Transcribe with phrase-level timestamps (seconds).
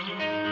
[0.00, 0.49] Mm-hmm.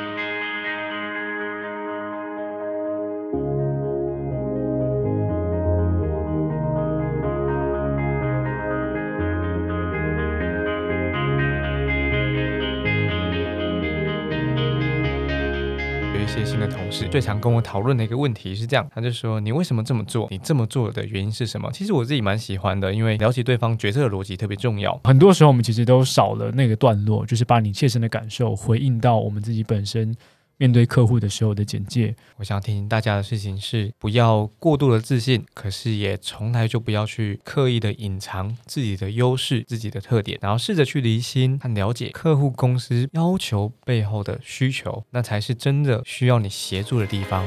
[16.39, 20.29] 些新的同事最常跟我讨论的一个问题是这样，他就说：“你为什么这么做？
[20.31, 24.99] 你这么做的原因是什么？”其实我自己蛮喜欢的，因为了解对方决策的逻辑特别重要。
[25.03, 30.15] 很多时候我们其实都少了那个段落，就是把你切身的感受回应到我们自己本身。
[30.59, 47.47] 面对客户的时候的简介，我想提醒大家的事情是，不要过度的自信，可是也从来就不要去刻意的隐藏自己的优势、自己的特点，然后试着去离心和了解客户公司要求背后的需求，那才是真的需要你协助的地方。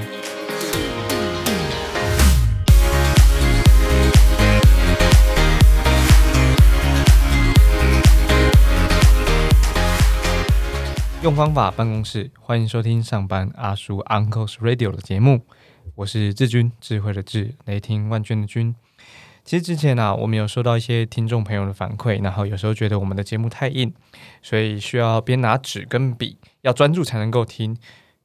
[11.21, 15.45] 用方法办公室，欢迎收听上班阿叔 Uncle's Radio 的节目，
[15.93, 18.73] 我是志军，智慧的智，雷霆万钧的钧。
[19.45, 23.93] 其实之前呢，我们有收到一些听众朋友的反馈，然后有时候觉得我们的节目太硬，
[24.41, 27.77] 所以需要边拿纸跟笔，要专注才能够听。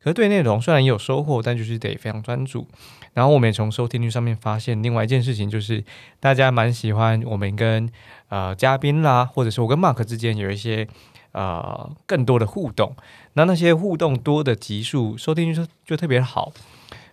[0.07, 2.69] 可是对内容虽然也有收获，但就是得非常专注。
[3.13, 5.83] 然后我们也从收听率上面发现，另外一件事情就是
[6.21, 7.91] 大家蛮喜欢我们跟
[8.29, 10.87] 呃嘉宾啦，或者是我跟 Mark 之间有一些。
[11.33, 12.97] 呃，更多的互动，
[13.35, 16.51] 那那些互动多的集数收听就就特别好，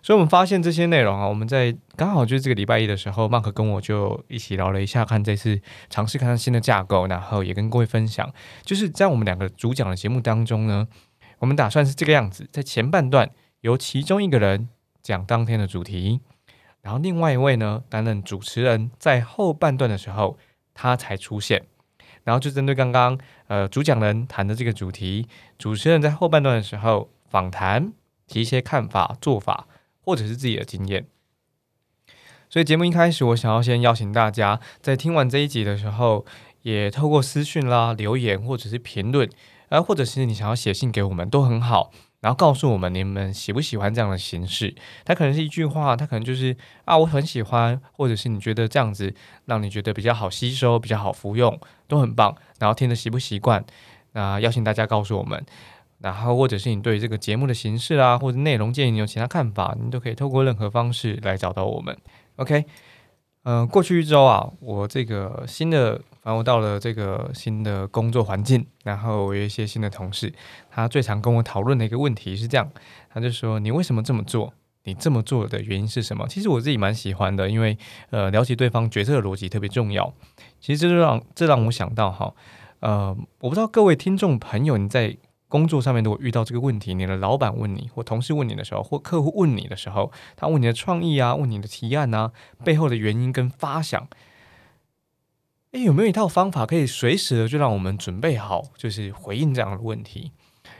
[0.00, 10.88] 所以我们发现这些内容啊，我们在刚好就是这个礼拜一的时候，Mark 跟我就一起聊了一下，看这次尝试看看新的架构，然后也跟各位分享，就是在我们两个主讲的节目当中呢，
[11.44, 14.70] 我们打算是这个样子，在前半段由其中一个人
[15.02, 16.22] 讲当天的主题，
[16.80, 20.38] 然后另外一位呢担任主持人，在后半段的时候
[20.72, 21.66] 他才出现。
[22.22, 25.28] 然后就针对刚刚呃主讲人谈的这个主题，
[25.58, 27.92] 主持人在后半段的时候访谈，
[28.26, 29.66] 提一些看法、做法，
[30.00, 31.06] 或者是自己的经验。
[32.48, 36.24] 所以节目一开始，我想要先邀请大家，在听完这一集的时候，
[36.62, 39.28] 也透过私讯啦、留言或者是评论，
[39.68, 41.90] 啊，或者是你想要写信给我们，都很好。
[42.20, 44.74] 然后告诉我们你们喜不喜欢这样的形式？
[45.04, 49.14] 它可能是一句话，它可能就是啊，我很喜欢，或者是你觉得这样子
[49.44, 52.34] 让你觉得比较好吸收、比较好服用，都很棒。
[52.58, 53.62] 然后听着习不习惯？
[54.12, 55.44] 那邀请大家告诉我们。
[55.98, 61.94] 然后或者是你对这个节目的形式啊，或者内容建议你有其他看法，你都可以透过任何方式来找到我们。
[62.36, 62.64] OK。
[63.44, 70.32] 嗯，过去一周啊，我这个新的，反正我到了这个新的工作环境，然后我有一些新的同事，
[70.70, 72.70] 他最常跟我讨论的一个问题是这样，
[73.12, 74.54] 他就说：“你为什么这么做？
[74.84, 77.76] 你这么做的原因是什么？”其实我自己蛮喜欢的，因为
[78.08, 80.12] 呃，了解对方决策的逻辑特别重要。
[80.58, 82.32] 其实这就让这让我想到哈，
[82.80, 85.16] 呃，我不知道各位听众朋友你在。
[85.54, 92.32] 工作上面如果遇到这个问题，你的老板问你，或同事问你的时候，或客户问你的时候，他问你的创意啊，问你的提案啊，
[92.64, 94.08] 背后的原因跟发想，
[95.70, 100.32] 诶，有没有一套方法可以随时的就让我们准备好，就是回应这样的问题？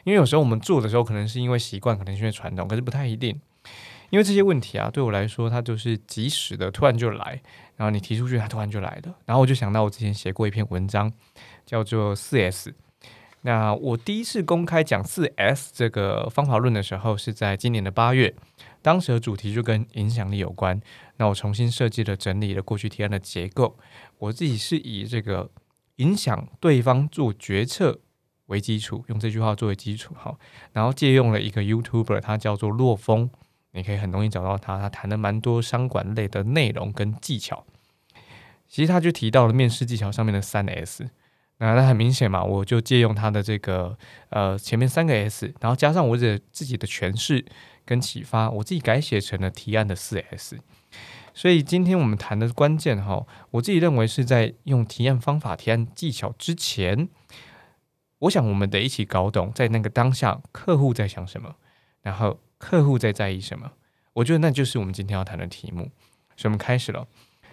[0.03, 3.41] 因为有时候我们做的时候，可能是因为习惯，可能是因为传统，可是不太一定。
[4.11, 7.41] 因为这些问题啊，对我来说，它就是及时的，突然就来，
[7.77, 9.15] 然后你提出去，它突然就来的。
[9.25, 11.13] 然后我就想到我之前写过一篇文章，
[11.65, 12.75] 叫做四 S。
[13.47, 18.35] 那我第一次公开讲四 S 这个方法论的时候，是在今年的八月，
[18.81, 20.81] 当时的主题就跟影响力有关。
[21.19, 23.79] 那我重新设计了、整理了过去提案的结构，
[24.17, 25.51] 我自己是以这个
[25.97, 28.01] 影响对方做决策
[28.47, 30.39] 为基础，用这句话作为基础哈，
[30.73, 33.29] 然后借用了一个 YouTuber，他叫做洛风，
[33.73, 37.67] 你可以很容易找到他，他谈了蛮多商管类的内容跟技巧。
[38.67, 41.11] 其实他就提到了面试技巧上面的三 S。
[41.59, 43.97] 那那很明显嘛，我就借用他的这个
[44.31, 47.45] 呃前面三个 S，然后加上我的自己的诠释
[47.85, 50.59] 跟启发，我自己改写成了提案的四 S。
[51.33, 57.09] 所以今天我们谈的关键哈，我自己认为是在用提案方法、提案技巧之前，
[58.19, 61.55] 我想我们得一起搞懂，在那个当下客户在想什么，
[62.03, 63.73] 然后客户在在意什么。
[64.15, 65.91] 我觉得那就是我们今天要谈的题目。
[66.37, 67.07] 所以我们开始了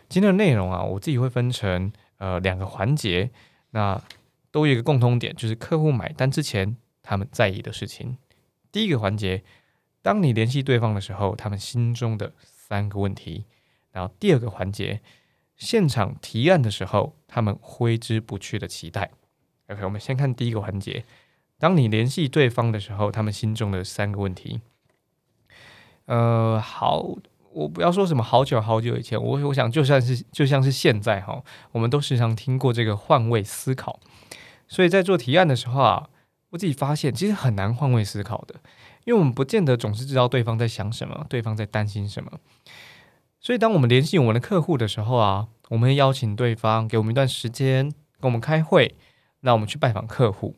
[0.09, 3.29] 今天的内容啊，我自己会分成呃两个环节。
[3.71, 4.01] 那
[4.51, 8.17] 都有一个共通点，就是客户买单之前他们在意的事情。
[8.71, 9.43] 第一个环节，
[10.01, 13.45] 当你联系对方的时候，他们心中的三个问题。
[13.91, 15.01] 然后第二个环节，
[15.57, 19.11] 现场提案的时候，他们挥之不去的期待。
[19.67, 21.03] OK，我们先看第一个环节，
[21.57, 24.61] 当你联系对方的时候，他们心中的三个问题。
[26.05, 27.17] 呃，好。
[27.53, 33.99] 我不要说什么好久好久以前，我我想就算是就像是现在哈，我们都时常听过这个换位思考。
[34.67, 36.09] 所以在做提案的时候啊，
[36.51, 38.55] 我自己发现其实很难换位思考的，
[39.03, 42.31] 因为我们不见得总是知道对方在想什么，对方在担心什么。
[43.39, 48.95] 所以，当我们联系我们的客户的时候啊，我们会邀请对方给我们一段时间跟我们开会，
[49.41, 50.55] 那我们去拜访客户。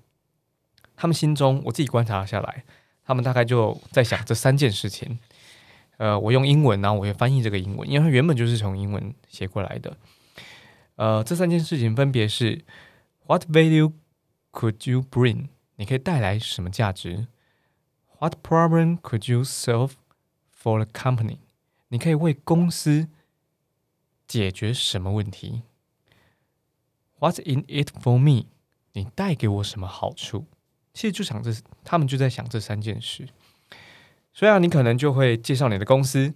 [0.96, 2.66] 他们心中，我自己观察下来，
[3.06, 5.18] 他们大概就在想这三件事情。
[5.98, 9.96] 呃，我用英文呢，我会翻译这个英文，因为它原本就是从英文写过来的。
[10.96, 12.64] 呃，这三件事情分别是
[13.26, 13.94] ：What value
[14.52, 15.48] could you bring？
[15.76, 17.28] 你可以带来什么价值
[18.20, 19.94] ？What problem could you solve
[20.56, 21.38] for the company？
[21.90, 23.08] 你可以为公司
[24.28, 25.64] 解决什么问题
[27.20, 28.48] ？What's in it for me？
[28.94, 30.46] 你带给我什么好处？
[30.94, 31.52] 其实就想这，
[31.84, 33.28] 他们就在想这三件事。
[34.34, 36.34] 所以啊，你可能就会介绍你的公司，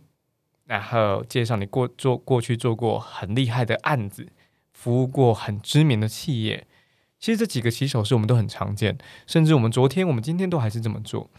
[0.66, 4.28] 然后介绍你过做过去做过很厉害的案子，
[4.72, 6.68] 服务过很知名的企业。
[7.20, 11.30] 其实这几个起手式我们都很常见，甚至我们昨天、我们今天都还是这么做。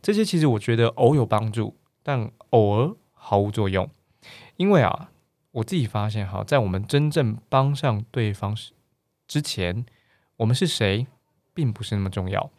[0.00, 2.94] 这些其实我觉得偶有帮助，但偶尔。
[3.26, 3.88] 毫无作用，
[4.58, 5.10] 因为啊，
[5.52, 8.54] 我自己发现哈，在我们真正帮上对方
[9.26, 9.86] 之前，
[10.36, 11.06] 我们是谁
[11.54, 12.50] 并不是那么重要。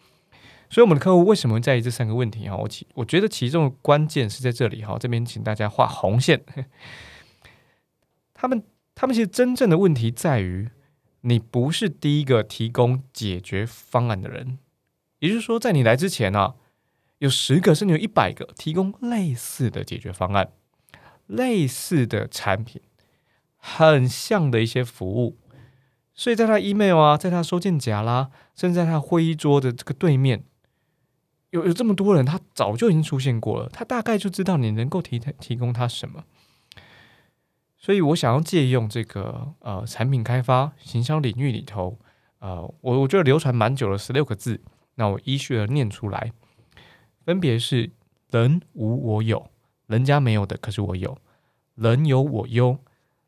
[0.76, 2.58] 所以，我们的客户为什么在意这三个问题哈？
[2.58, 4.98] 我其我觉得其中的关键是在这里哈。
[5.00, 6.44] 这边请大家画红线。
[8.34, 8.62] 他们
[8.94, 10.70] 他们其实真正的问题在于，
[11.22, 14.60] 你不是第一个提供解决方案的人。
[15.20, 16.56] 也就是说，在你来之前呢。
[17.20, 20.52] 有十个甚至有一百个提供类似的解决方案、
[21.28, 22.82] 类似的产品、
[23.56, 25.38] 很像的一些服务，
[26.14, 30.44] 所以在他 email 啊，在他收件夹啦，甚至在他会议桌的这个对面，
[31.56, 36.26] 有有这么多人，他早就已经出现过了，他大概就知道你能够提提供他什么。
[37.78, 41.98] 所以我想要借用这个呃产品开发、行销领域里头，
[42.40, 44.62] 呃，我我觉得流传蛮久了十六个字，
[44.96, 46.34] 那我依序的念出来。
[47.24, 47.92] 分别是
[48.32, 49.50] 人无我有，
[49.88, 51.18] 人家没有的，可是我有；
[51.76, 52.80] 人有我优，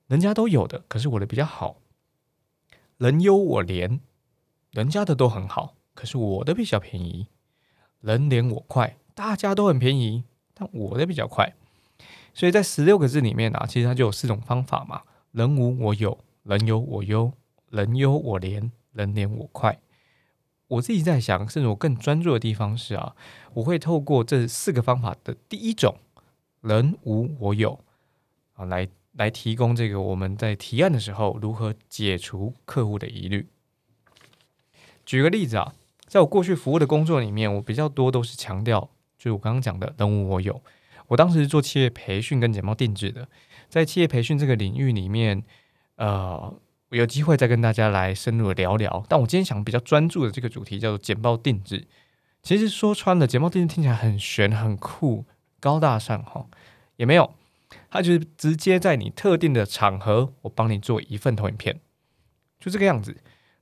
[0.07, 1.77] 人家都有的，可是我的比较好；
[2.97, 4.01] 人优我廉，
[4.71, 7.27] 人家的都很好，可是我的比较便宜；
[8.01, 10.23] 人廉我快，大家都很便宜，
[10.53, 11.53] 但我的比较快。
[12.33, 15.01] 所以在十六个字里面啊，其实它就有四种方法嘛：
[15.31, 17.33] 人无我有，人有我优，
[17.71, 19.79] 人优我廉，人廉我快。
[20.67, 23.15] 我自己在想，甚至我更专注的地方是啊，
[23.53, 25.97] 我会透过这四个方法的第一种
[26.61, 27.79] “人无我有”
[28.53, 33.47] 啊，来来提供这个我们在提案的时候如何解除客户的疑虑。
[35.05, 35.73] 举个例子啊，
[36.07, 38.81] 在我过去服务的工作里面，我比较多都是强调，
[39.17, 40.61] 就是我刚刚讲的“人无我有”。
[41.07, 43.27] 我当时是做企业培训跟简报定制的，
[43.69, 45.43] 在企业培训这个领域里面，
[45.97, 46.59] 呃。
[46.89, 51.85] 我有机会再跟大家来深入的聊聊，但我今天想比较专注的这个主题叫做简报定制。
[52.41, 55.25] 其实说穿了，简报定制听起来很玄、很酷、
[55.59, 56.47] 高大上哈，
[56.95, 57.33] 也没有，
[57.89, 61.81] 它就是直接在你特定的场合，我帮你做一份投影片，
[62.57, 63.17] 就这个样子。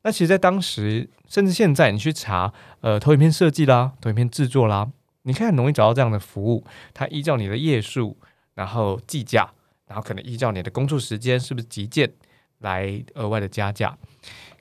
[0.06, 4.92] 那其实，在当时，甚至现在，你去查呃投影片设计啦、投影片制作啦，
[5.24, 6.64] 你看很容易找到这样的服务，
[6.94, 8.16] 它依照你的页数，
[8.54, 9.52] 然后计价，
[9.88, 12.14] 然后可能依照你的工作时间是不是急件。
[12.60, 13.96] 来额外的加价，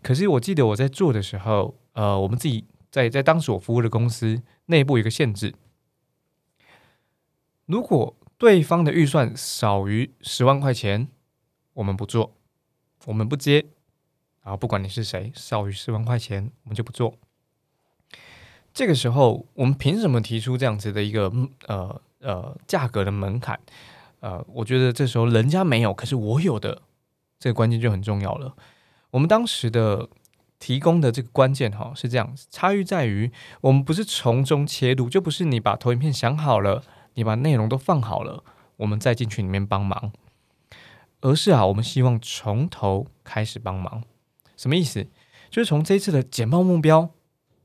[0.02, 5.55] 可是我记得我在做的时候，呃，我们自己在在当时我服务的公司内部有一个限制，
[7.66, 11.07] 如果对方的预算少于十万块钱，
[11.75, 12.35] 我们不做，
[13.07, 13.64] 我们不接，
[14.44, 17.14] 然后不管你是谁，少于十万块钱我们就不做。
[18.72, 21.32] 这个时候，我们凭什么提出这样子的一个
[21.66, 23.58] 呃呃价格的门槛？
[24.20, 26.82] 呃，我觉得这时候人家没有，可是我有的。
[27.36, 28.54] 这个关键就很重要了。
[29.10, 30.08] 我们当时的
[30.58, 36.82] 提供的这个关键哈是这样子，差异在于我们不是从中切入，就不是你把投影片想好了，
[37.14, 38.42] 你把内容都放好了，
[38.78, 40.10] 我们再进去里面帮忙，
[41.20, 44.04] 而是啊，我们希望从头开始帮忙。
[44.56, 45.06] 什么意思？
[45.50, 47.11] 就是从这次的简报目标，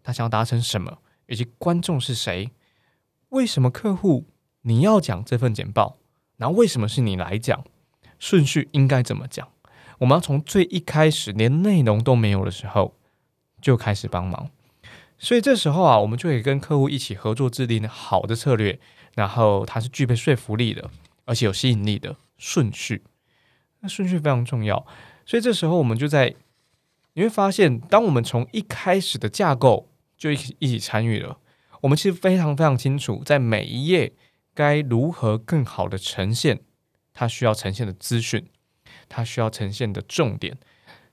[0.04, 2.52] 他想要达成什么，以及观众是谁，
[3.30, 4.26] 为什么客户
[4.62, 5.98] 你要讲这份简报，
[6.38, 7.64] 然后为什么是你来讲，
[8.20, 9.48] 顺序应该怎么讲？
[10.00, 12.96] 我们要从最一开始连内容都没有的时候
[13.62, 14.50] 就开始帮忙，
[15.18, 18.80] 所以这时候啊，我们就可以跟客户一起合作制定好的策略，
[19.16, 20.90] 然后它是具备说服力的，
[21.26, 23.04] 而且有吸引力的顺序。
[23.82, 24.86] 那顺序非常重要，
[25.26, 26.36] 所以这时候我们就在
[27.14, 31.38] 你会发现，当我们从一开始的架构就一起一起参与了，
[31.82, 34.14] 我们其实非常非常清楚，在每一页
[34.54, 36.62] 该如何更好的呈现
[37.14, 38.48] 它需要呈现的资讯。
[39.12, 40.56] 它需要呈现的重点，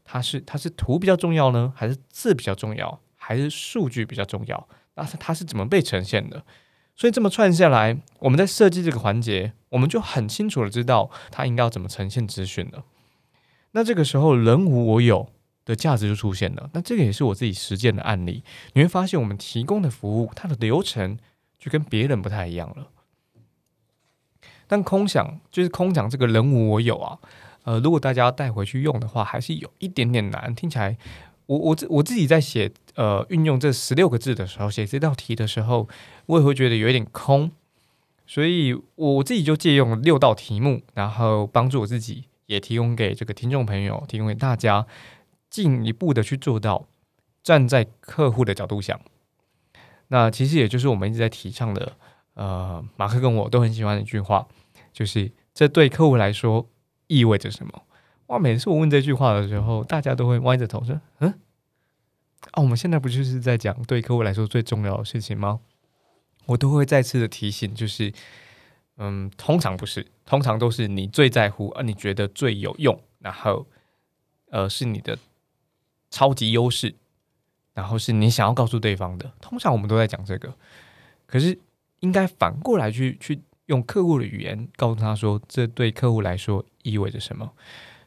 [0.04, 4.68] 它是它是图比较重要呢，还是字比较重要，还是数据比较重要？
[4.96, 6.44] 那它是怎么被呈现的？
[6.94, 12.84] 所以这么串下来，我们在设计这个环节，我们就很清楚的知道它应该要怎么呈现资讯了。
[13.72, 15.30] 那这个时候，人无我有
[15.66, 16.70] 的价值就出现了。
[16.72, 18.42] 那这个也是我自己实践的案例，
[18.72, 21.18] 你会发现我们提供的服务，它的流程
[21.58, 22.88] 就跟别人不太一样了。
[24.66, 27.18] 但空想就是空讲这个人无我有啊，
[27.64, 30.52] 呃，如果大家带回去用的话，还是有一点点难。
[30.54, 30.96] 听起来，
[31.46, 35.88] 我我自我自己在写呃运用这十六个字的时候，写这道题的时候，
[36.26, 37.52] 我也会觉得有一点空，
[38.26, 44.84] 所以我自己就借用六道题目，然后帮助我自己，也提供给这个听众朋友，提供给大家，
[45.50, 46.86] 进一步的去做到
[47.42, 49.00] 站在客户的角度想。
[50.08, 51.96] 那其实也就是我们一直在提倡的。
[52.34, 54.46] 呃，马克跟我都很喜欢的一句话，
[54.92, 56.68] 就是这对客户来说
[57.06, 57.82] 意味着什么？
[58.26, 58.38] 哇！
[58.38, 61.30] 每次我问这句话的时候，大家都会歪着头说：“嗯，
[62.50, 65.60] 啊，我们现在不就是在讲对客户来说最重要的事情吗？”
[66.44, 68.12] 我都会再次的提醒，就是，
[68.98, 73.66] 嗯，通常不是，通常都是你最在乎，而你觉得最有用，然后，
[74.50, 75.18] 呃，是你的
[76.16, 76.94] 超级优势，
[77.74, 79.30] 然后是你想要告诉对方的。
[79.40, 80.54] 通常我们都在讲这个，
[81.26, 81.58] 可是。
[82.00, 87.50] 应该反过来去去用客户的语言告诉他说，这对客户来说意味着什么。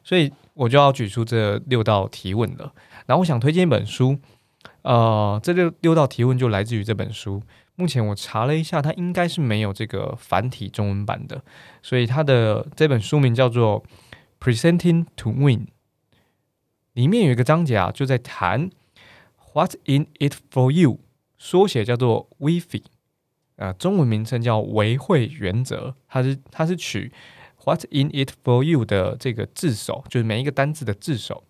[0.04, 2.72] 所以我就要举出这六道提问了。
[3.06, 4.16] 然后我想推荐一本书，
[4.82, 7.42] 呃，这六六道提问就来自于这本书。
[7.74, 11.42] 目前我查了一下，它应该是没有这个繁体中文版的。
[11.82, 13.82] 所以它的这本书名叫做
[14.40, 15.66] 《Presenting to Win》，
[17.00, 18.68] 里面有一个章节啊，就在谈
[19.54, 20.98] “What's in it for you”，
[21.38, 22.82] 缩写叫做 “WiFi”。
[23.56, 27.10] 呃，中文名称叫维会原则，它是它是取
[27.64, 31.42] "What's in it for you" 的这个字首，就是每一个单字的字首，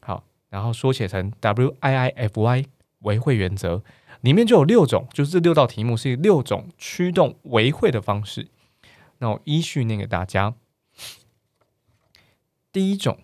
[0.00, 2.64] 好，然后缩写成 W I I F Y
[3.00, 3.82] 维会原则，
[4.22, 8.48] 里面就有六种，就是这六道题目是六种驱动维会的方式。
[9.18, 10.54] 那我依序念给大家。
[12.72, 13.18] 第一种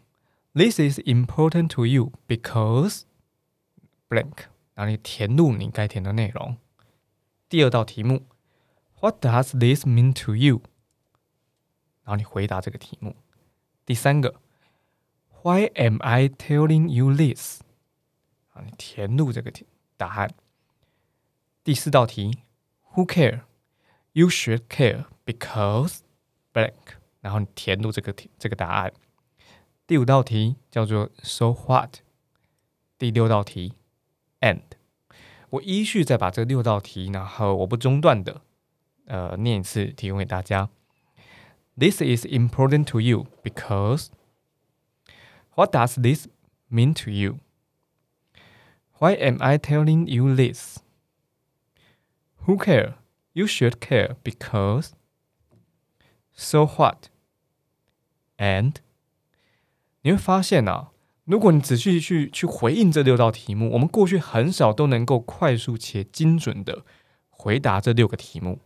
[0.54, 3.02] ，This is important to you because
[4.10, 6.58] blank，然后你填入你该填的内容。
[7.50, 8.26] 第二道题目，
[9.00, 10.62] What does this mean to you？
[12.04, 13.16] 然后你回答这个题目。
[13.86, 14.36] 第三个，
[15.44, 17.62] Why am I telling you this？
[18.54, 20.34] 啊，你填入这个题答案。
[21.64, 22.40] 第四道题，
[22.94, 26.00] Who care？You should care because
[26.54, 26.98] blank。
[27.22, 28.94] 然后你填入这个题这个答案。
[29.90, 32.00] 第五道题叫做 So what？
[32.98, 33.74] 第六道题，
[34.42, 34.62] And。
[35.52, 38.42] 我依序再把这六道题，然后我不中断的，
[39.06, 40.70] 呃，念一次，提供给大家。
[41.78, 44.08] This is important to you because
[45.56, 46.28] what does this
[46.70, 47.40] mean to you?
[49.00, 50.78] Why am I telling you this?
[52.46, 52.96] Who care?
[53.34, 54.92] You should care because
[56.34, 57.10] so what?
[58.38, 58.76] And
[60.03, 60.91] 你会发现啊。
[61.25, 66.85] 如果你仔细去去回应这六道题目，我们过去很少都能够快速且精准的
[67.29, 68.59] 回答这六个题目。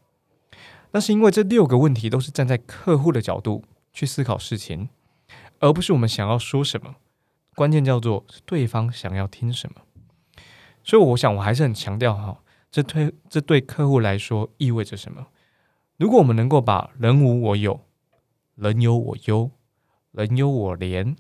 [0.93, 4.89] 那是因为这六个问题都是站在客户的角度去思考事情，
[5.59, 6.95] 而不是我们想要说什么。
[7.55, 9.83] 关键叫做对方想要听什么。
[10.83, 12.39] 所以我想我还是很强调哈，
[12.71, 15.27] 这对这对客户来说意味着什么？
[15.99, 17.81] 如果我们能够把人无我有，
[18.55, 19.51] 人有我优，
[20.13, 21.17] 人有我廉。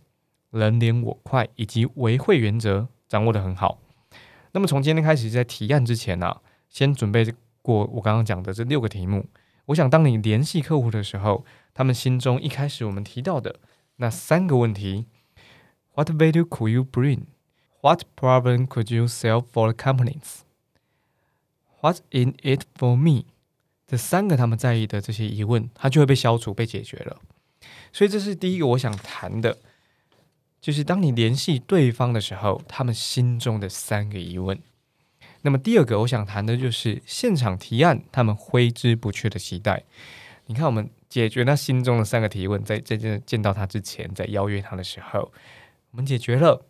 [0.54, 3.78] 人连我快以及维会原则掌握的很好。
[4.52, 9.26] 那么从今天开始，在提案之前呢，先准备过我刚刚讲的这六个题目。
[9.66, 13.56] 我想当你联系客户的时候，他们心中一开始我们提到的
[13.96, 15.06] 那三个问题
[15.94, 17.22] ：What value could you bring?
[17.80, 20.42] What problem could you solve for the companies?
[21.80, 23.24] What's in it for me?
[23.86, 27.20] 这三个他们在意的这些疑问，它就会被消除、被解决了。
[27.92, 29.58] 所以这是第一个我想谈的。
[30.64, 34.58] 就是当你联系对方的时候，他们心中的三个疑问。
[35.42, 39.82] 那么第二个，我想谈的就是现场提案，他们挥之不去的期待。
[40.46, 45.30] 你看，我们解决他心中的三个提问，在真正见到他之前，在邀约他的时候，
[45.90, 46.64] 我们解决了。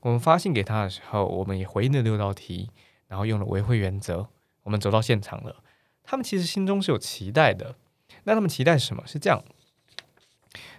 [0.00, 2.70] 我们发信给他的时候，我们也回应了六道题，
[3.08, 4.26] 然后用了维会原则，
[4.62, 5.56] 我们走到现场了。
[6.02, 7.74] 他们其实心中是有期待的。
[8.22, 9.02] 那他们期待什么？
[9.06, 9.44] 是这样。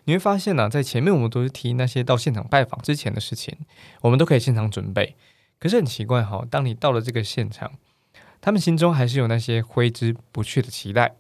[0.05, 3.55] 你会发现呢，在前面我们都是提那些到现场拜访之前的事情，
[4.01, 5.15] 我们都可以现场准备。
[5.59, 7.71] 可是很奇怪哈，当你到了这个现场，
[8.39, 11.15] 他们心中还是有那些挥之不去的期待，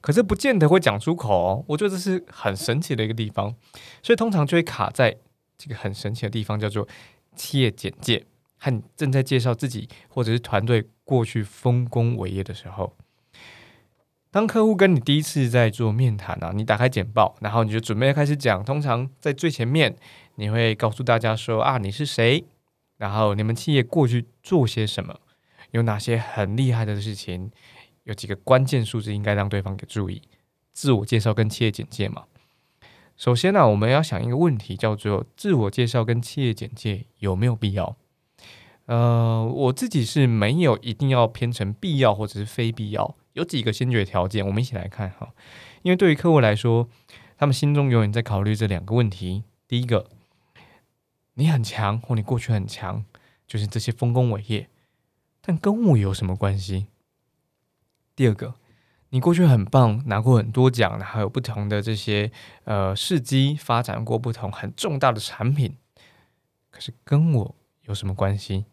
[0.00, 1.64] 可是不见得会讲出口哦。
[1.68, 3.54] 我觉得这是很神奇的一个地方，
[4.02, 5.16] 所以通常就会卡在
[5.58, 6.86] 这个很神奇的地方，叫做
[7.34, 8.24] 企业简介。
[8.58, 12.96] 和你正在介绍自己或者是团队过去丰功伟业的时候。
[14.32, 18.64] 当客户跟你第一次在做面谈啊，你打开简报，然后你就准备开始讲。
[18.64, 19.94] 通常在最前面，
[20.36, 22.42] 你会告诉大家说啊，你是谁，
[22.96, 25.14] 然后你们企业过去做些什么，
[25.72, 27.50] 有哪些很厉害的事情，
[28.04, 30.22] 有几个关键数字应该让对方给注意。
[30.72, 32.22] 自我介绍跟企业简介嘛。
[33.18, 37.94] 首先呢，我们要想一个问题，叫做自我介绍跟企业简介有没有必要？
[38.86, 43.14] 呃，我自己是没有一定要偏成必要或者是非必要。
[43.34, 45.32] 有几个先决条件，我们一起来看哈。
[45.82, 46.88] 因为对于客户来说，
[47.36, 50.10] 他们心中永远在考虑这两个问题：第一个，
[51.34, 53.04] 你很强或你过去很强，
[53.46, 54.68] 就是这些丰功伟业，
[55.40, 56.88] 但跟我有什么关系？
[58.14, 58.54] 第二个，
[59.08, 62.30] 你过去很棒，拿过很多奖，然后有不同的这些
[62.64, 65.76] 呃事迹，发展过不同很重大的产品，
[66.70, 68.66] 可是跟我有什么关系？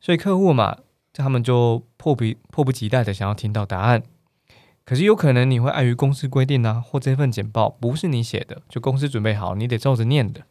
[0.00, 0.78] 所以客户嘛。
[1.22, 4.02] 他们就迫不迫不及待的想要听到答案，
[4.84, 10.42] 可是有可能你会碍于公司规定啊，或这份简报不是你写的，就公司准备好，你得照着念的，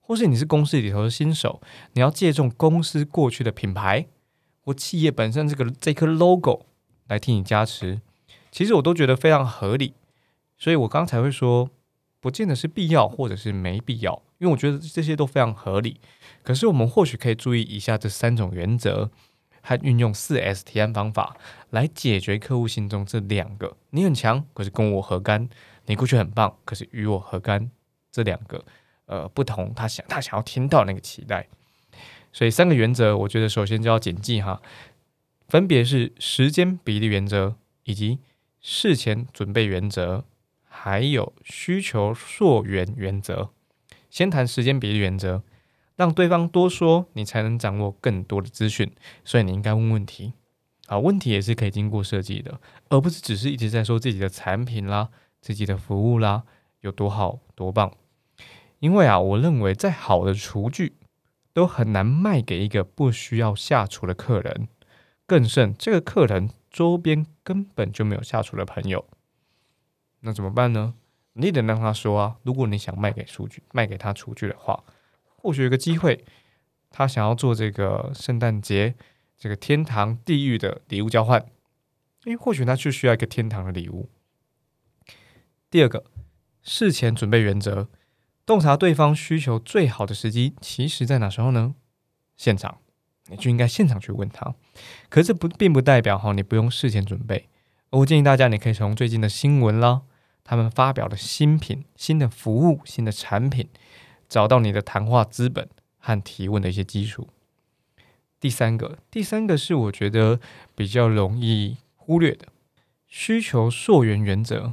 [0.00, 1.60] 或是你是公司里头的新手，
[1.92, 4.06] 你要借重公司过去的品牌
[4.60, 6.66] 或企业本身这个这颗 logo
[7.08, 8.00] 来替你加持，
[8.50, 9.94] 其实我都觉得非常合理，
[10.58, 11.70] 所以我刚才会说，
[12.20, 16.00] 不见得是必要或者是没必要，因为我觉得这些都非常合理，
[16.42, 19.10] 可是我们或许可以注意以下这三种原则。
[19.62, 21.36] 和运用四 S 提案方法
[21.70, 25.48] 来解决客户心中这两个“你很强，可是跟我何干？
[25.86, 27.70] 你过去很棒，可是与我何干？”
[28.12, 28.64] 这两个
[29.06, 31.46] 呃不同，他想他想要听到那个期待。
[32.32, 34.60] 所以三个原则，我觉得首先就要谨记哈，
[35.48, 38.18] 分别是时间比例原则、以及
[38.60, 40.24] 事前准备原则，
[40.64, 43.50] 还有需求溯源原则。
[44.08, 45.42] 先谈时间比例原则。
[46.00, 48.90] 让对方多说，你才能掌握更多的资讯。
[49.22, 50.32] 所以你应该问问题，
[50.86, 55.10] 啊，问题也是可以经过设计的，而不是只是一直在说自己的产品啦、
[55.42, 56.44] 自己的服务啦
[56.80, 57.92] 有多好多棒。
[58.78, 60.94] 因为啊，我认为再好的厨具
[61.52, 64.68] 都很难卖给一个不需要下厨的客人，
[65.26, 69.04] 更甚，这个客人周边根本就没有下厨的朋友。
[70.20, 70.94] 那怎么办呢？
[71.34, 74.82] 你得让他说啊，如果你想卖给厨具，卖给他厨具的话。
[75.42, 76.24] 或许有个机会，
[76.90, 78.94] 他想要做这个圣诞节
[79.38, 81.46] 这个天堂地狱的礼物交换，
[82.24, 84.10] 因为或许他就需要一个天堂的礼物。
[85.70, 86.04] 第二个，
[86.62, 87.88] 事前准备原则，
[88.44, 91.74] 洞察对方需求最好的时机，其实在哪时候呢？
[92.36, 92.78] 现场，
[93.28, 94.54] 你就应该现场去问他。
[95.08, 97.48] 可是不并不代表哈，你不用事前准备。
[97.90, 100.02] 我建议大家，你可以从最近的新闻啦，
[100.44, 103.68] 他们发表的新品、新的服务、新的产品。
[104.30, 107.28] 找到你的谈话资本和提问的一些基础。
[108.38, 110.40] 第三个，第三个是我觉得
[110.74, 112.46] 比较容易忽略的
[113.06, 114.72] 需求溯源原则。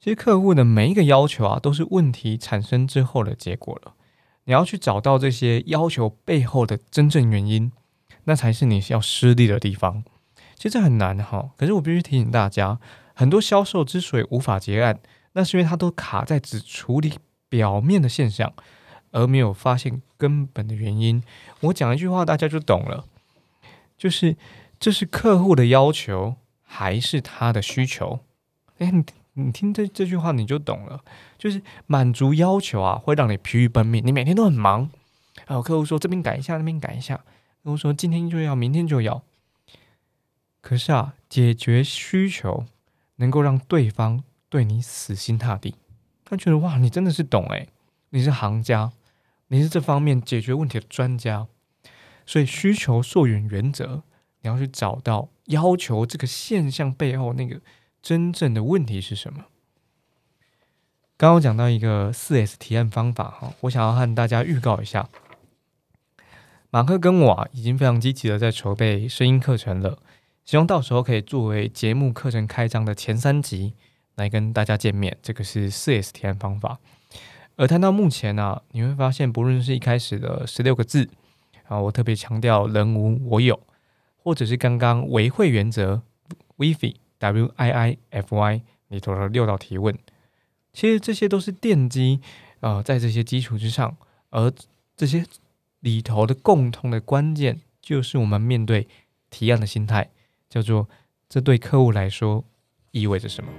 [0.00, 3.94] 其实客户的每一个要求啊，都是问题产生之后的结果了。
[4.44, 7.70] 你要去找到这些要求背后的真正原因，
[8.24, 10.02] 那才是你要失利的地方。
[10.54, 12.78] 其实这很难哈，可是我必须提醒大家，
[13.14, 15.00] 很多销售之所以无法结案，
[15.32, 17.18] 那是因为他都卡在只处理。
[17.50, 18.54] 表面的现象，
[19.10, 21.22] 而没有发现根本的原因。
[21.60, 23.04] 我讲一句话，大家就懂了，
[23.98, 24.36] 就是
[24.78, 28.20] 这是客户的要求还是他的需求？
[28.78, 31.04] 哎，你你听这这句话你就懂了，
[31.36, 34.90] 就是满足要求啊，会让你疲于奔命，你每天都很忙。
[35.46, 37.16] 然后客户说这边改一下，那边改一下，
[37.62, 39.22] 客户说今天就要，明天就要。
[40.60, 42.64] 可是啊，解决需求
[43.16, 45.74] 能够让对方对你死心塌地。
[46.30, 47.68] 他觉得哇，你真的是懂诶，
[48.10, 48.92] 你是行家，
[49.48, 51.48] 你是这方面解决问题的专家，
[52.24, 54.04] 所以需求溯源原则，
[54.42, 57.60] 你要去找到要求这个现象背后那个
[58.00, 59.46] 真正的问题是什么。
[61.16, 65.08] 刚刚讲到一个四 S 提案方法哈，我想要和大家预告一下，
[66.70, 69.98] 马克跟我已经非常积极的在筹备声音课程了，
[70.44, 73.74] 希望到时候可以作为节目课程开张的前三集。
[74.20, 76.78] 来跟大家见面，这个是四 S 提案方法。
[77.56, 81.08] 而谈到目前呢，你会发现，不论是一开始的十六个字
[81.66, 83.58] 啊，我特别强调人无我有，
[84.22, 86.02] 或者是刚刚维会原则
[86.56, 89.96] （WiFi W I I F Y） 里头的六道提问，
[90.72, 92.20] 其实这些都是奠基
[92.60, 93.96] 呃，在这些基础之上，
[94.28, 94.52] 而
[94.96, 95.24] 这些
[95.80, 98.86] 里头的共同的关键，就是我们面对
[99.30, 100.10] 提案的心态，
[100.48, 100.88] 叫做
[101.28, 102.44] 这对客户来说
[102.92, 103.50] 意味着什么。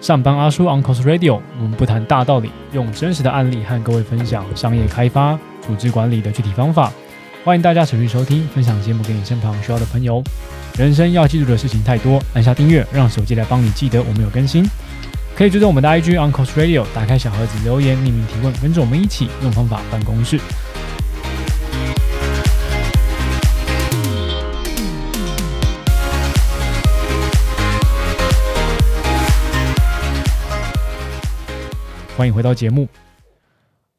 [0.00, 6.90] 上班阿叔 Uncle's Radio，我们不谈大道理，用真实的案例和各位分享商业开发、组织管理的具体方法。
[7.44, 10.22] 欢迎大家持续收听，分享节目给你身旁需要的朋友。
[10.78, 14.64] 人生要记住的事情太多，按下订阅，让手机来帮你记得我们有更新。
[15.40, 20.38] 可以追踪我们的 IG Uncle's Radio，打开小盒子留言，匿名提问，跟着我们一起用方法办公室。
[32.14, 32.86] 欢迎回到节目。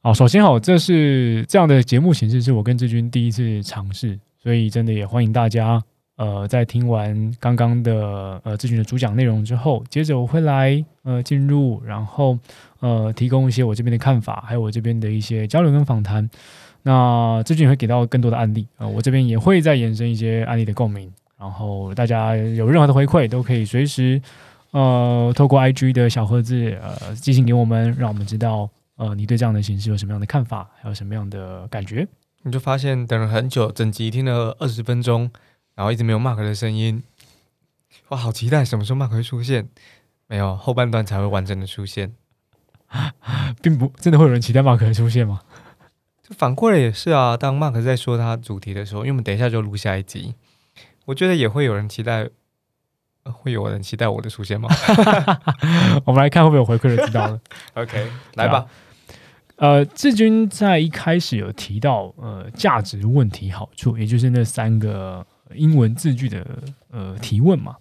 [0.04, 5.82] 好，首先好，这是这样的节目形式，是我跟志军第一次尝试，所以真的也欢迎大家。
[6.21, 12.38] 呃，在听完刚刚的呃志军的主讲内容之后，接着我会来呃进入，然后
[12.79, 16.29] 呃提供一些我这边的看法，还有我这边的一些交流跟访谈。
[16.84, 21.12] 那志军也会给到更多的案例啊，我这边也会再延伸一些案例的共鸣。
[21.39, 24.21] 然后大家有任何的回馈，都可以随时。
[24.69, 32.07] 呃，透过 IG 的小盒子，呃，寄信给我们，让我们知道，呃，你对这样的形式有什么样的看法，还有什么样的感觉？
[32.43, 35.29] 你就发现等了很久，整集听了二十分钟，
[35.75, 37.03] 然后一直没有 Mark 的声音，
[38.10, 39.69] 我好期待什么时候 Mark 会出现？
[40.27, 42.13] 没有，后半段才会完整的出现，
[43.62, 45.41] 并不真的会有人期待 Mark 的出现吗？
[46.23, 50.36] 就反过来也是啊，当 Mark 在说他主题的时候，因为我们等一下就录下一集，
[51.05, 52.29] 我觉得也会有人期待。
[53.23, 54.67] 会有人期待我的出现吗？
[56.05, 57.39] 我们来看会不会有回馈就知道了。
[57.75, 58.65] OK，来吧。
[59.57, 65.23] 呃，志军在一开始有提到呃价值问题好处，也就是那三个
[65.55, 66.45] 英文字句的
[66.91, 67.75] 呃提问嘛。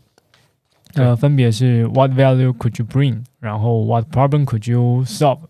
[0.95, 3.23] 呃，分别是 What value could you bring？
[3.39, 5.41] 然后 What problem could you solve？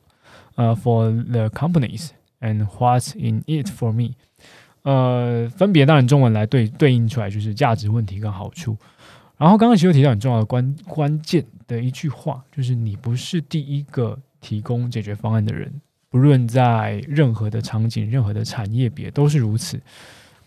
[0.56, 4.14] 呃，for the companies？And what's in it for me？
[4.82, 8.76] 呃，分别当然中文来对对应出来就是价值问题跟好处。
[9.38, 15.72] 然后刚刚其实提到很重要的关关键的一句话，就是你不是第一个提供解决方案的人，
[16.10, 19.80] 不论在任何的场景、任何的产业别都是如此。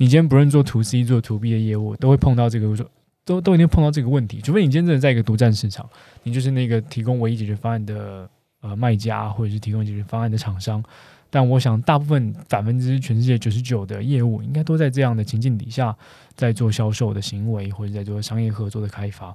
[0.04, 2.76] 你今天不论做 to C 做 to B 的业务，都会碰到这个，
[3.24, 4.42] 都都一定碰到这个问题。
[4.42, 5.90] 除非你今天真的在一个独占市场，
[6.24, 10.84] 你就是那个提供唯一解决方案的呃卖家，或者是提供解决方案的厂商。
[11.30, 15.96] 但我想，大部分百分之全世界九十九的业务，应该都在这样的情境底下，
[16.36, 19.34] 在做销售的行为，或者在做商业合作的开发。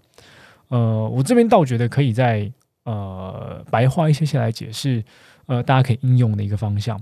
[0.69, 2.53] 呃，我这边倒觉得可以在
[2.85, 5.03] 呃白话一些些来解释，
[5.47, 7.01] 呃，大家可以应用的一个方向。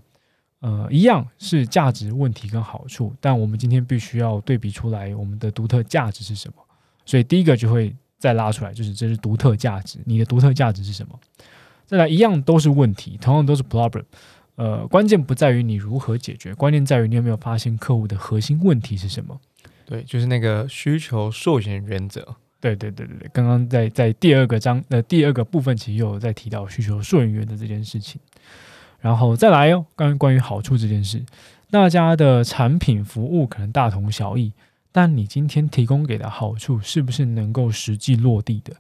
[0.67, 6.57] 呃，一样是价值问题跟好处，但我们今天必须要对比出来，我们的独特价值是什么。
[7.05, 11.17] 所以第一个就会再拉出来，就是这是独特价值，你的独特价值是什么？
[11.87, 14.03] 再来，一样都是问题，同样都是 problem。
[14.57, 19.41] 呃，关键不在于你如何解决，关键在于你有没有发现客户的核心问题是什么。
[19.85, 22.35] 对，就是那个需求授权原则。
[22.59, 28.21] 对对对对对，刚刚在在第二个章呃第二个部分，其实有在提到需求溯源原则这件事情。
[29.01, 31.25] 然后再来哦，关关于好处这件事，
[31.71, 34.53] 大家的产品服务可能大同小异，
[34.91, 38.73] 但你今天提供给的好处是不是能够实际落地的？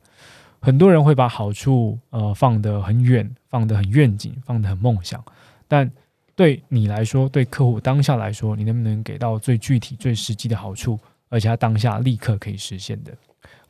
[0.60, 5.22] 很多人会把好处呃放得很远，放得很愿景，放得很梦想。
[5.68, 5.88] 但
[6.34, 10.98] 对你来说，对客户当下来说，你能不能给到最具体、最实际的好处，
[11.28, 13.12] 而且他当下立刻可以实现的？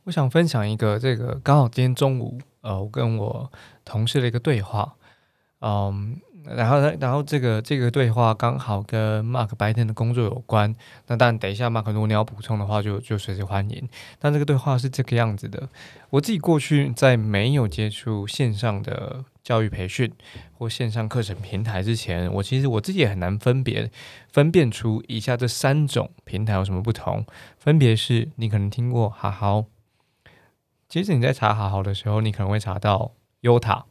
[0.05, 3.51] 我想分享一个这个，刚好今天中午，呃，我跟我
[3.83, 4.93] 同事的一个对话，
[5.59, 6.17] 嗯。
[6.55, 10.73] 然后呢，然后这个这个对话刚好跟 Mark 白天的工作有关。
[11.07, 13.89] 那当然，等一下 Mark 如果你要补充的话，就就随时欢迎。
[14.19, 15.67] 但这个对话是这个样子的：
[16.09, 20.11] 我自己过去在没有接触线上的教育培训
[20.57, 23.91] 或线上课程平台之前，我其实我自己也很难分别
[24.31, 27.25] 分辨出以下这三种平台有什么不同。
[27.57, 29.65] 分别是你可能听过好好，
[30.87, 33.85] 其实你在查好好的时候，你可能会查到优塔。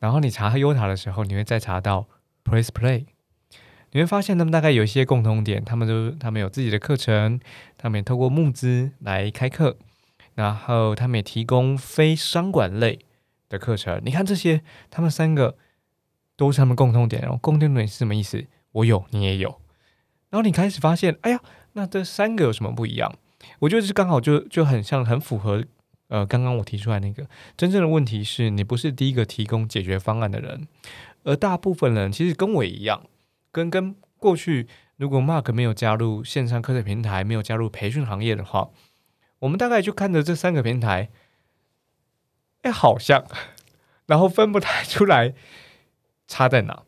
[0.00, 2.08] 然后你查优塔的时候，你会再查到
[2.42, 3.04] Press Play，
[3.92, 7.38] 你会发现他们大概有一些共同点，他们都他们有自己的课程，
[7.76, 9.76] 他们也透过募资来开课，
[10.34, 12.98] 然后他们也提供非商管类
[13.48, 14.00] 的课程。
[14.04, 15.56] 你看这些，他们三个
[16.34, 17.20] 都是他们共同点。
[17.22, 18.46] 然后共同点是什么意思？
[18.72, 19.60] 我有，你也有。
[20.30, 21.40] 然后你开始发现，哎呀，
[21.74, 23.14] 那这三个有什么不一样？
[23.58, 25.64] 我觉得是刚好就就很像，很符合。
[26.10, 27.24] 呃，刚刚我提出来那个
[27.56, 30.66] 真正的问题是你不是第一个提供解决方案的人，
[31.22, 33.06] 而大部分人其实跟我一样，
[33.52, 38.70] 跟跟过去如果 Mark 没有加入线上课程平台，没有加入培训行业的话，
[39.38, 41.10] 我们大概就看着这三个平台，
[42.62, 43.24] 哎，好像，
[44.06, 45.32] 然后分不太出来
[46.26, 46.82] 差在哪。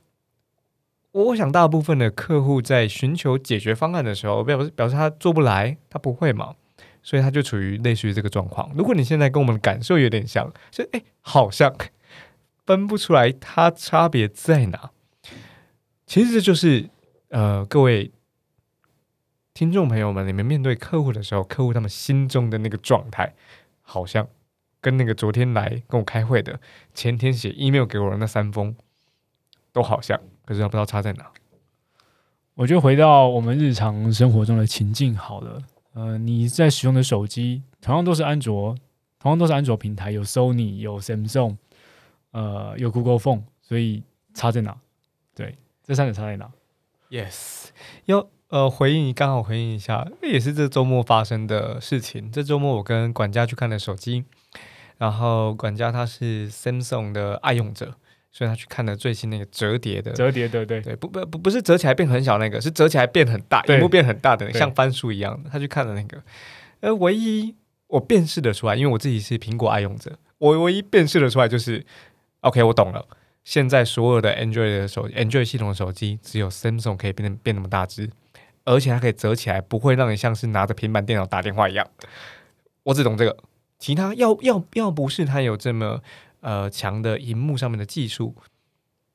[1.12, 6.56] 我想大部分的客户在寻求解决方案的时候，表示表示他做不来，他不会嘛。
[7.02, 8.72] 所以他就处于类似于这个状况。
[8.74, 11.74] 如果你现在跟我们的感受有点像，就哎，好像
[12.64, 14.90] 分不出来它差别在哪。
[16.06, 16.88] 其实就是
[17.28, 18.12] 呃，各位
[19.54, 23.34] 听众朋友们，你们面对客户的时候，客户他们心中的那个状态，
[23.80, 24.28] 好像
[24.80, 26.60] 跟那个昨天来跟我开会的，
[26.94, 28.76] 前天写 email 给我的那三封
[29.72, 31.30] 都好像，可是他不知道差在哪。
[32.54, 35.62] 我就回到我们日常生活中的情境好了。
[35.94, 38.74] 呃，你在使用的手机同样都是安卓，
[39.18, 41.56] 同样都是安卓平台，有 Sony，有 Samsung，
[42.30, 44.02] 呃，有 Google Phone，所以
[44.32, 44.76] 差在哪？
[45.34, 46.50] 对，这三者差在哪
[47.10, 47.66] ？Yes，
[48.06, 52.30] 要呃回应你，刚好回应一下，也是这周末发生的事情。
[52.32, 54.24] 这周末我跟管家去看了手机，
[54.96, 57.96] 然后管家他是 Samsung 的爱用者。
[58.34, 65.50] 所以他去看了最新那个折叠的，折叠的，对对，不不不不是折起来变很小那个，是折起来变很大，屏幕变很大的，像翻书一样的。
[65.50, 66.22] 他去看了那个，
[66.80, 67.54] 呃，唯一
[67.88, 71.84] 我辨识的出来，因为我自己是苹果爱用者，我唯一辨识的出来就是
[72.40, 73.06] ，OK，我懂了。
[73.44, 78.08] 现在所有的 Android 的手 Android 系统的手机，只有 Samsung 可以变变那么大只，
[78.64, 81.86] 而且它可以折起来，不会让你像是拿着平板电脑打电话一样。
[82.84, 83.36] 我只懂这个，
[83.78, 86.00] 其他要要要不是它有这么。
[86.42, 88.34] 呃，强的荧幕上面的技术，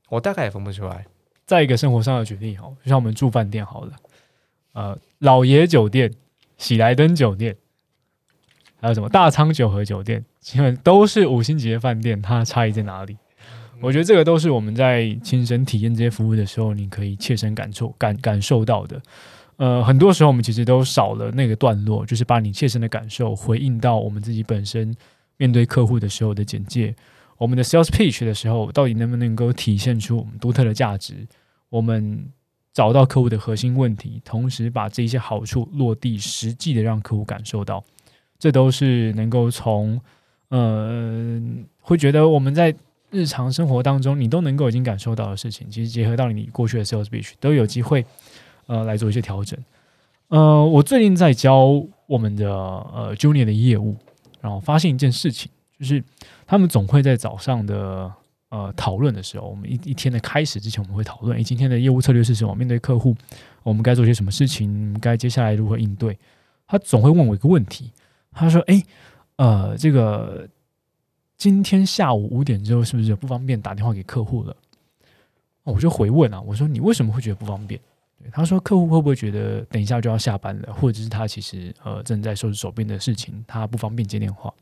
[0.10, 1.06] 我大概也分不出来。
[1.46, 3.94] 再一个生活上的举例好，就像我们住饭店好了，
[4.74, 6.14] 呃，老爷酒店、
[6.58, 7.56] 喜来登酒店，
[8.82, 13.18] 还有什么大昌九和酒店，基本都是五星级的饭店，它差异在哪里？
[13.82, 19.02] 我觉得这个都是我们在亲身体验这些服务的时候，你可以切身感受感感受到的。
[19.58, 24.96] 呃，很多时候我们其实都少了那个段落，就是把你切身的感受回应到我们自己本身
[25.38, 26.96] 面对客户的时候的简介。
[27.38, 31.28] 我们的 sales pitch 的时候，到底能不能够体现出我们独特的价值？
[31.70, 32.26] 我们
[32.74, 37.84] 找到客户的核心问题，同时把这些好处落地，实际的让客户感受到，
[38.40, 40.00] 这都是能够从
[40.50, 41.42] 呃，
[41.82, 42.74] 会觉得我们在
[43.10, 48.06] 日常生活当中，你都能够已经感受到的事情，其实结合到你过去的 sales pitch，都有机会
[48.68, 49.60] 呃来做一些调整。
[50.30, 53.96] 呃，我最近在教我们的呃 junior 的业务，
[54.40, 56.04] 然后发现一件事情，就是。
[56.50, 58.10] 他们总会在早上的
[58.48, 62.56] 呃讨论的时候，我们一一天的开始之前，我们会讨论：诶，今天的业务策略是什么？
[62.56, 63.14] 面对客户，
[63.64, 64.98] 我们该做些什么事情？
[65.02, 66.18] 该接下来如何应对？
[66.66, 67.92] 他总会问我一个问题，
[68.32, 68.82] 他说：“哎，
[69.36, 70.48] 呃，这个
[71.36, 74.56] 今天下午五点之后是不是不方便打电话给客户了？”
[75.64, 77.78] 我就回问啊，我说：“你为什么会觉得不方便？”
[78.32, 84.54] 他说：“客户会不会觉得等一下就要下班了，或者是他其实呃正在收拾手边的事情，他不方便接电话？”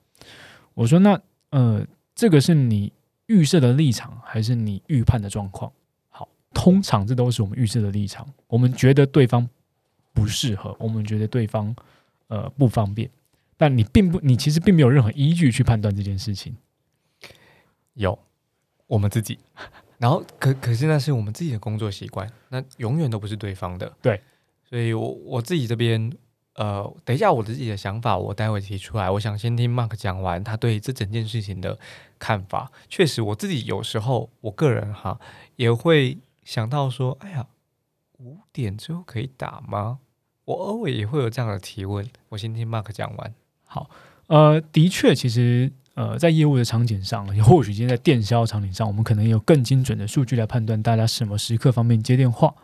[0.75, 1.19] 我说：“那。”
[1.51, 2.91] 呃，这个是你
[3.27, 5.71] 预设的立场，还是你预判的状况？
[6.09, 8.27] 好，通常这都是我们预设的立场。
[8.47, 9.47] 我们觉得对方
[10.11, 11.73] 不适合，我们觉得对方
[12.27, 13.09] 呃不方便，
[13.55, 16.53] 但你并不，你其实并没有任何依据去判断这件事情。
[17.93, 18.19] 有
[18.87, 19.39] 我们自己，
[19.97, 23.95] 然后可可是那是我们自己的工作习惯，那永远都不是对方的。
[24.01, 24.21] 对，
[24.67, 26.11] 所以我我自己这边。
[26.55, 29.11] 呃，等一下，我自己的想法，我待会提出来。
[29.11, 31.77] 我想先听 Mark 讲完他对这整件事情的
[32.17, 32.71] 看法。
[32.87, 35.19] 确实，我自己有时候，我个人哈
[35.57, 37.45] 也会想到说，哎呀，
[38.19, 39.99] 五点之后可以打吗？
[40.45, 42.07] 我偶尔也会有这样的提问。
[42.29, 43.33] 我先听 Mark 讲完。
[43.65, 43.89] 好，
[44.27, 52.55] 呃，的确，其实呃，在业务的场景上，或许今天在电销场景上，我们可能有更精准的数据来判断大家什么时刻方便接电话。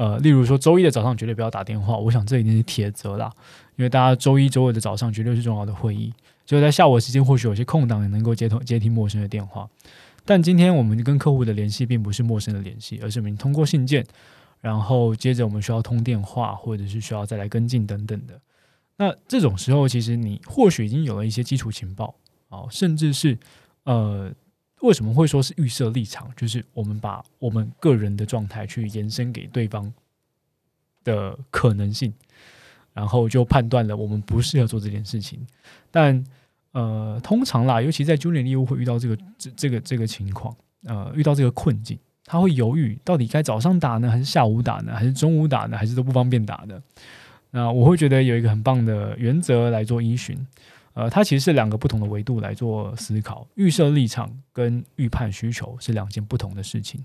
[0.00, 3.30] 呃，例如说周一的早上绝对不要打电话，我想这一定是铁则啦，
[3.76, 6.10] 因为大家周一、周二的早上绝对是重要的会议，
[6.46, 9.68] 就在下午的时间或许有些空档也能够接通接听陌生的电话。
[10.24, 14.02] 但今天我们跟客户的联系并不是陌生的联系，而是我们通过信件，
[14.62, 18.40] 然后接着我们需要通电话，或者是需要再来跟进等等的。
[18.96, 22.14] 那这种时候，其实你或许已经有了一些基础情报
[22.48, 23.36] 啊，甚至是
[23.84, 24.32] 呃。
[24.82, 26.30] 为什么会说是预设立场？
[26.36, 29.92] 就是我们把我们个人的状态去延伸给对方
[31.04, 32.12] 的可能性，
[32.94, 35.38] 然后就判断了我们不适合做这件事情。
[35.90, 36.24] 但
[36.72, 46.80] 呃，通常啦，尤其在 junior 业务会遇到这个这这个这个情况，呃，遇到这个困境，他会犹豫到底该早上打呢，还是下午打呢，还是中午打呢，还是都不方便打的。
[47.50, 50.38] 那我会觉得有一个很棒的原则来做依循。
[51.00, 53.48] 呃，它其实是两个不同的维度来做思考。
[53.54, 57.02] 预设立场跟预判需求是两件不同的事情。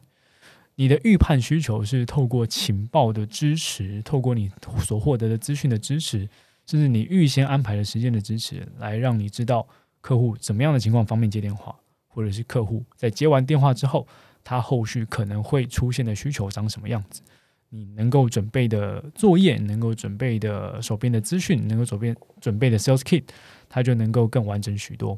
[0.76, 6.28] 你的预判需求是透过情报的支持，透过你所获得的资讯的支持，
[6.66, 9.66] 甚至你预先安排的时间的支持，来让你知道
[10.02, 11.74] 客户怎么样的情况方便接电话，
[12.10, 14.06] 或者是客户在接完电话之后，
[14.44, 17.22] 他后续可能会出现的需求长什么样子。
[17.70, 23.24] 你能够准备的作业，能够准备的手边的资讯，能够左边准备的 sales kit，
[23.70, 25.18] 它就能够更完整许多。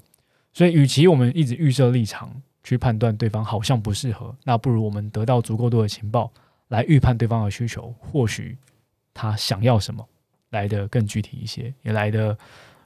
[0.53, 6.31] 所以，与其我们一直预设立场去判断对方好像不适合，那不如我们得到足够多的情报
[6.69, 8.57] 来预判对方的需求，或许
[9.13, 10.07] 他想要什么
[10.49, 12.38] 来的更具体一些，也来的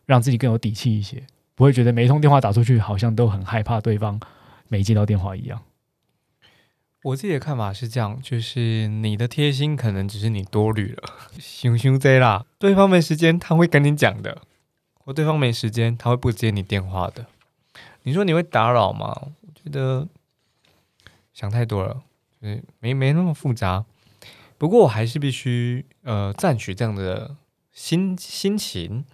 [0.05, 4.19] 让自己更有底气一些，不会觉得每一通电话打出去好像都很害怕对方
[4.67, 5.61] 没接到电话一样。
[7.03, 11.03] 我自己的看法是这样，就是你的贴心可能只是你多虑了，
[11.39, 14.43] 熊熊贼啦，对方没时间他会跟你讲的，
[15.13, 17.25] 对方没时间他会不接你电话的。
[18.03, 19.15] 你说你会打扰吗？
[19.41, 20.07] 我觉得
[21.33, 22.01] 想太多了，
[22.41, 23.85] 就是没没那么复杂。
[24.57, 27.35] 不过我还是必须呃赞许这样的
[27.71, 29.05] 心心情，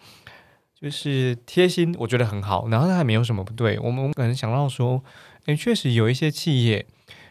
[0.73, 2.67] 就是贴心，我觉得很好。
[2.69, 5.03] 然后他还没有什么不对，我们可能想到说，
[5.45, 6.85] 诶，确实有一些企业。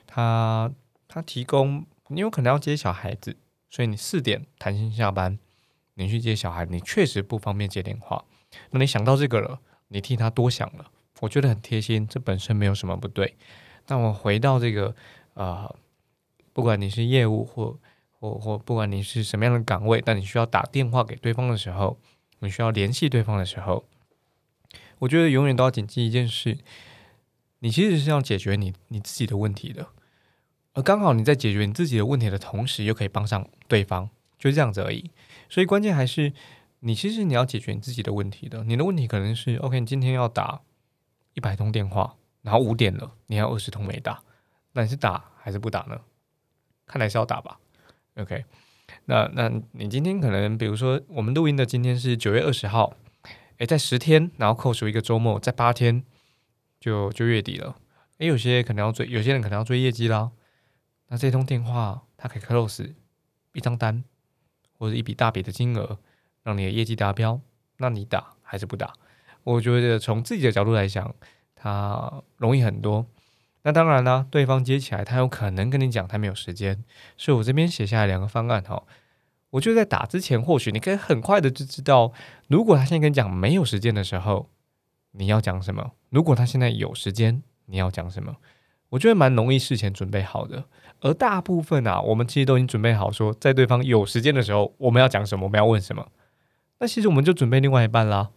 [0.06, 0.72] 他
[1.08, 3.36] 他提供，你有可能要接小孩子，
[3.68, 5.38] 所以你四点弹性下班，
[5.94, 8.24] 你去接小孩，你确实不方便接电话。
[8.70, 13.36] 那你想到这个了，你替他多想了，我觉得很贴心，这本身没有什么不对。
[13.88, 14.94] 那我回到这个，
[15.34, 15.74] 呃，
[16.52, 17.78] 不管你是业务或
[18.18, 21.98] 或或不管你是什么样的岗位，但你需要打电话给对方的时候，
[22.40, 23.84] 你需要联系对方的时候，
[24.98, 26.58] 我觉得永远都要谨记一件事，
[27.60, 29.86] 你其实是要解决你你自己的问题的。
[30.72, 35.10] 而刚好你在解决你自己的问题的同时，又可以帮上对方，就这样子而已。
[35.48, 36.32] 所以关键还是
[36.86, 38.62] 你其实你要解决你自己的问题的。
[38.62, 40.60] 你的问题可能是：OK，你今天要打
[41.34, 44.22] 一百通电话，然后五点了，你还二十通没打，
[44.70, 46.00] 那你是打还是不打呢？
[46.86, 47.58] 看来是要打吧。
[48.14, 48.44] OK，
[49.06, 52.94] 那那你今天可能比如说我们录音的今天是九月二十号，
[53.56, 56.04] 诶，在十天，然后扣除一个周末，在八天
[56.78, 57.76] 就就月底了。
[58.18, 60.30] 诶，有些可能要追，有些人可能要追业绩啦。
[61.08, 62.94] 那这通电话，它可以 close
[63.54, 64.04] 一张单
[64.78, 65.98] 或者一笔大笔的金额，
[66.46, 67.40] 让你的业绩达标。
[67.78, 68.92] 那你打还是不打？
[69.42, 71.12] 我觉得从自己的角度来讲，
[71.56, 73.04] 它容易很多。
[73.62, 76.84] 那当然啦，对方接起来，他有可能跟你讲他没有时间，
[77.16, 78.84] 所以我这边写下来两个方案哈。
[79.50, 82.12] 我就在打之前，或许你可以很快的就知道，
[82.46, 84.48] 如果他现在跟你讲没有时间的时候，
[85.10, 88.36] 你要讲什么；如果他现在有时间，你要讲什么。
[88.90, 90.64] 我觉得蛮容易事前准备好的。
[91.00, 96.06] 而大部分啊，我们其实都已经准备好，说在对方有时间的时候，我们要讲什么，我们要问什么。
[96.78, 98.30] 那其实我们就准备另外一半啦。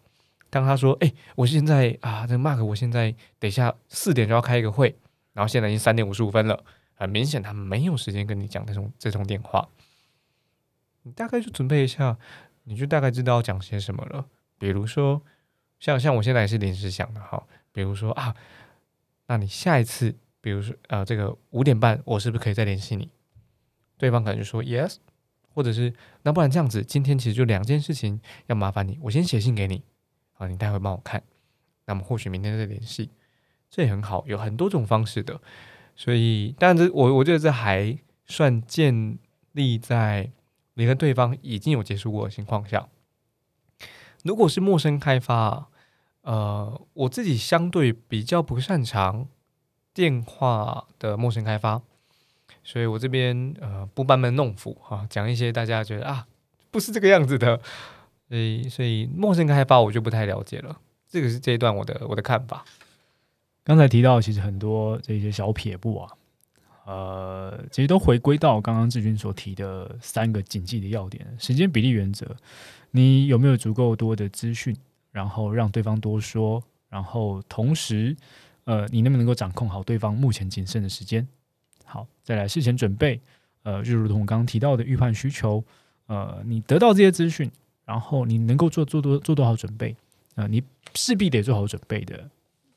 [0.49, 4.95] 当他说：“哎，我现在啊，这个 Mark，我现在等一下四点就要开一个会，
[5.33, 6.63] 然后现在已经三点五十五分了，
[6.95, 9.67] 很明显他没有时间跟你讲这种这通电话。
[11.03, 12.17] 你大概就准备一下，
[12.63, 14.25] 你就大概知道要讲些什么了。
[14.57, 15.21] 比如说，
[15.79, 18.35] 像像我现在也是临时想的哈，比如说啊，
[19.27, 23.09] 那你下一次。”比如说，呃，这个五点半，我是不是可以再联系你？
[23.97, 24.95] 对方可能就说 yes，
[25.53, 29.83] 或者是那不然这样子，今天其实就两件事情要麻烦你，我先写信给你，
[30.37, 31.23] 啊，你待会帮我看，
[31.85, 33.09] 那么或许明天再联系，
[33.69, 35.39] 这也很好，有很多种方式的。
[35.95, 39.17] 所以，但是我我觉得这还算建
[39.51, 40.31] 立在
[40.75, 42.87] 你跟对方已经有接触过的情况下。
[44.23, 45.69] 如果是陌生开发，
[46.21, 49.27] 呃，我自己相对比较不擅长。
[49.91, 51.81] 电话的陌生开发，
[52.63, 56.27] 所以我这边呃不班门弄斧哈，讲一些大家觉得啊
[56.71, 57.59] 不是这个样子的，
[58.27, 60.79] 所以所以陌生开发我就不太了解了。
[61.07, 62.63] 这个是这一段我的我的看法。
[63.63, 66.11] 刚才提到其实很多这些小撇步啊，
[66.85, 72.35] 呃，其实都回归到刚刚志军所提的三个谨记的要点：时间比例原则，
[72.91, 74.75] 你有没有足够多的资讯，
[75.11, 78.15] 然后让对方多说，然后同时。
[78.65, 81.27] 呃，你能不能够掌控好对方目前谨慎的时间？
[81.91, 83.19] 好，再来事前准备，
[83.63, 85.63] 呃，就如同我刚刚提到的预判需求，
[86.05, 87.49] 呃，你得到这些资讯，
[87.83, 89.95] 然后你能够做做多做多少准备？
[90.35, 90.61] 呃，你
[90.93, 92.29] 势必得做好准备的，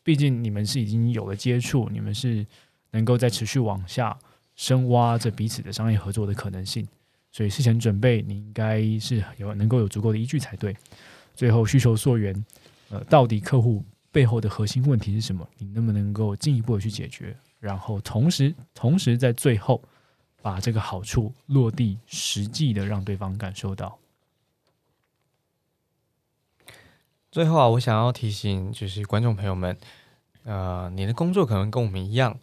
[0.03, 2.47] 毕竟你们是已经有了接触，你们是
[2.93, 4.19] 能够在持续往下
[4.57, 6.89] 深挖着彼此的商业合作的可能性，
[7.31, 10.75] 所以事前准备你应该是有能够有足够的依据才对。
[11.35, 12.45] 最后需求溯源，
[12.89, 13.85] 呃，到底客户。
[14.15, 15.49] 背后的核心问题是什么？
[15.57, 17.35] 你能不能够进一步的去解决？
[17.63, 19.81] 然后同时，同时在最后
[20.43, 24.01] 把这个好处落地，实际的让对方感受到。
[27.31, 29.79] 最后啊，我想要提醒就是观众朋友们，
[30.43, 32.37] 呃，你的工作可能跟我们一样，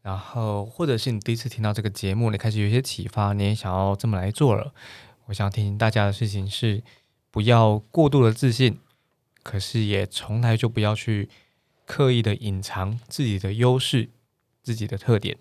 [0.00, 4.72] 然后或者是你第一次听到这个节目，你开始有一些启发，你也想要这么来做了。
[5.26, 6.82] 我想提醒大家的事情是，
[7.30, 8.78] 不要过度的自信。
[9.42, 11.28] 可是也从来就不要去
[11.84, 14.08] 刻意的隐藏自己的优势、
[14.66, 15.38] 自己的特点，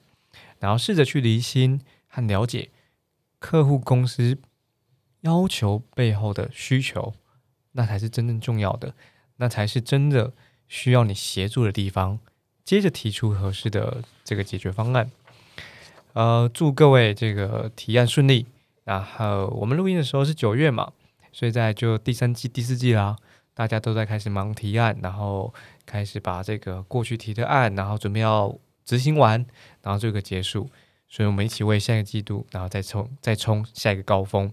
[0.59, 2.69] 然后试着去离心和了解
[3.39, 4.37] 客户公司
[5.21, 7.15] 要求背后的需求，
[7.71, 8.93] 那才是真正重要的，
[9.37, 10.31] 那才是真的
[10.67, 12.19] 需要你协助的地方。
[12.63, 15.09] 接着提出合适的这个解决方案。
[16.13, 18.45] 呃，祝各位这个提案顺利。
[18.83, 20.93] 然后我们录音的时候是九月嘛，
[21.31, 23.17] 所以在就第三季、第四季啦，
[23.55, 25.51] 大家都在开始忙提案，然后
[25.87, 28.55] 开始把这个过去提的案，然后准备要
[28.85, 29.45] 执行完，
[29.81, 30.69] 然后这个结束。
[31.07, 34.51] 所以我们一起为下一个季度，然后再冲再冲下一个高峰。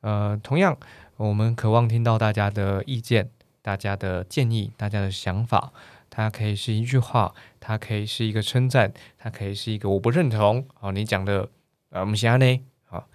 [0.00, 0.76] 呃，同样，
[1.16, 3.30] 我们渴望听到大家的意见、
[3.60, 5.72] 大家的建议、大家的想法。
[6.14, 10.66] 它可以是一句话，它可以是一个称赞，它可以是一个我不认同。
[10.74, 11.48] 好，你讲的，
[11.88, 13.08] 呃，我们想呢，好，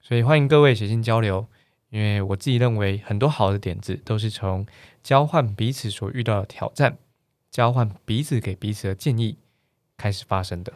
[0.00, 1.46] 所以欢迎各位写信交流，
[1.88, 4.66] 因为我自己认为很多好的点子都是从
[5.02, 6.98] 交换彼此所遇到的挑战，
[7.50, 9.38] 交换彼此给彼此的建议
[9.96, 10.72] 开始发生的。